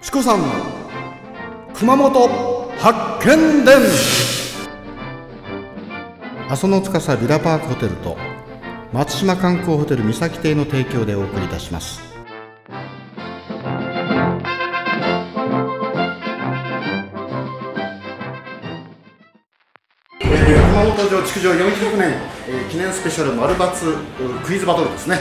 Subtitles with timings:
[0.00, 0.46] チコさんの
[1.74, 2.28] 熊本
[2.78, 3.76] 発見伝。
[6.48, 8.16] 阿蘇の司ビラパークホテルと
[8.92, 12.00] 松島観光ホテル三崎邸の提供でお送りいたします。
[20.20, 22.14] えー熊本城築城400年、
[22.48, 23.94] えー記念スペシャル丸抜
[24.24, 25.20] うクイズバトルですね。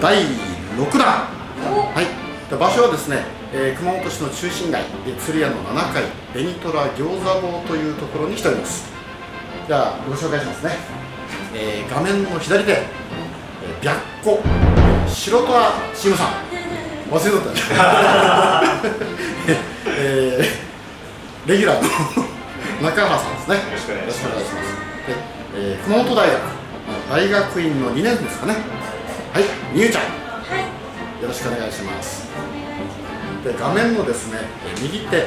[0.00, 0.22] 第
[0.76, 1.06] 6弾。
[1.08, 2.50] はい。
[2.50, 6.04] で場所はですね、えー熊本市の中心街えー鶴屋の7階
[6.34, 8.88] ベニトラ餃子房というところに来ております
[9.66, 10.72] じゃあご紹介しますね、
[11.54, 14.42] えー画面の左手、えー、白子
[15.08, 16.32] 白虎チームさん
[17.10, 17.56] 忘れとったね
[19.98, 21.88] えーレギュラーの
[22.90, 23.56] 中原さんですね。
[23.56, 24.52] よろしくお願いします。
[25.06, 25.14] で、
[25.56, 26.40] えー熊本大学
[27.10, 28.54] 大学院の2年生ですかね。
[29.32, 30.02] はい、みゆちゃん。
[30.04, 32.28] よろしくお願いします。
[33.44, 35.26] で、画面のですね、えー右手、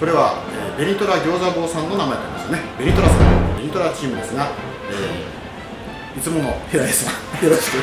[0.00, 0.42] これは、
[0.78, 2.58] えーベニトラ餃子坊さんの名前になりますね。
[2.78, 4.48] ベニトラさん、ベニトラチームですが、
[4.90, 5.44] えー
[6.14, 7.74] いつもの平井さん、よろしく。
[7.74, 7.82] よ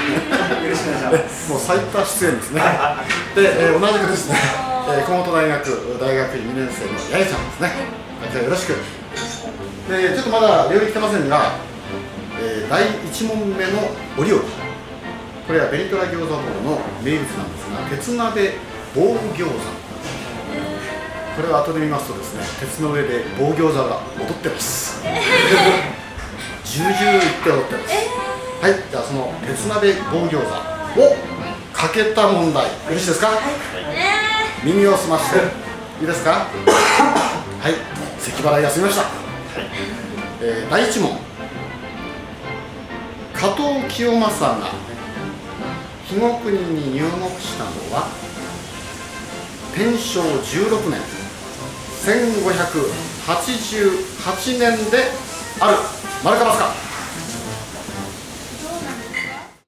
[0.72, 1.52] ろしくお願いします。
[1.52, 2.62] もう最多出演ですね。
[3.36, 4.36] で、えー同じくですね、
[4.88, 7.72] えー熊本大学大学院2年生の八重ちゃんですね。
[8.32, 8.76] じゃあよろしく。
[9.92, 11.52] で、ちょっとまだ料理来てませんが、
[12.42, 14.42] えー第1問目のお料理。
[15.48, 18.54] これはベニトラ餃子坊の名物なんですが、鉄鍋
[18.96, 19.02] 棒
[19.34, 19.54] 餃子。
[21.36, 25.02] これを後で見ますとですね、鉄の上で棒餃子が踊ってます。
[25.04, 27.94] 重々いって踊ってます。
[28.62, 31.16] はい、じゃあその鉄鍋棒餃子を
[31.74, 33.30] かけた問題、よろしいですか？
[34.64, 35.40] 耳を澄まして
[36.02, 36.32] いいですか？
[36.32, 37.74] はい、
[38.20, 39.06] 咳払い休みました。
[40.42, 41.18] えー第一問、
[43.34, 44.56] 加藤清正が
[46.04, 48.08] 肥後国に入国したのは
[49.74, 51.00] 天正16年
[52.04, 55.12] 1588年で
[55.60, 55.78] ある。
[56.24, 56.74] 丸か×か。